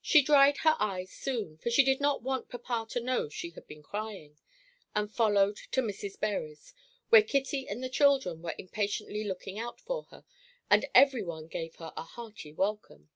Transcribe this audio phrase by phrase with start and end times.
[0.00, 3.66] She dried her eyes soon, for she did not want papa to know she had
[3.66, 4.38] been crying,
[4.94, 6.16] and followed to Mrs.
[6.20, 6.72] Bury's,
[7.08, 10.24] where Kitty and the children were impatiently looking out for her,
[10.70, 13.10] and every one gave her a hearty welcome.